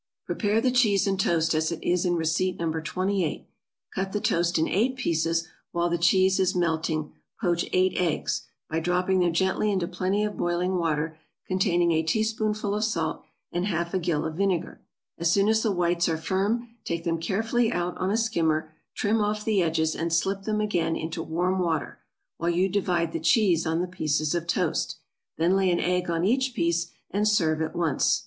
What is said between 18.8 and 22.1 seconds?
trim off the edges, and slip them again into warm water,